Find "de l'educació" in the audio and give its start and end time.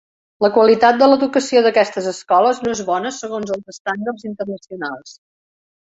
1.01-1.61